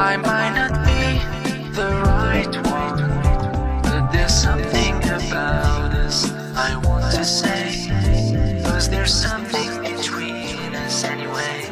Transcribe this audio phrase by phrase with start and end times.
[0.00, 1.18] I might not be
[1.72, 2.98] the right one,
[3.82, 7.88] but there's something about us I want to say.
[8.62, 11.66] Cause there's something between us anyway.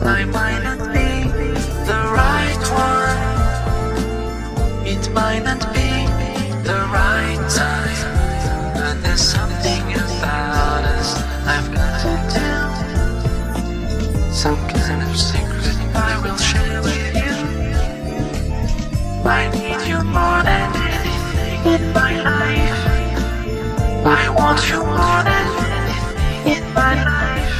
[0.00, 1.10] I might not be
[1.84, 3.20] the right one.
[4.86, 6.06] It might not be
[6.66, 7.07] the right
[21.74, 22.80] in my life.
[24.06, 25.46] I want you more than
[26.52, 27.56] in my life.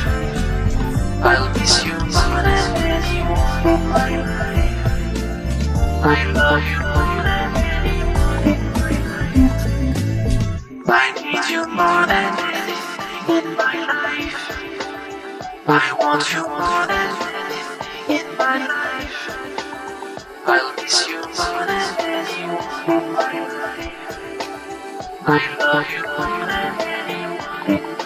[1.31, 2.65] I'll miss you more than
[2.97, 4.79] anyone in my life.
[6.17, 9.59] I love you more than anyone in my life.
[10.89, 14.41] I need you more than anything in my life.
[15.69, 19.17] I want you more than anything in my life.
[20.47, 22.08] I'll miss you more than
[25.31, 25.91] I love
[27.91, 27.98] you.